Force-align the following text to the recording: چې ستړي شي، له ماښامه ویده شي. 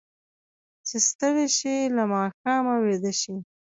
چې 0.87 0.95
ستړي 1.09 1.47
شي، 1.57 1.75
له 1.95 2.03
ماښامه 2.13 2.75
ویده 2.83 3.11
شي. 3.21 3.35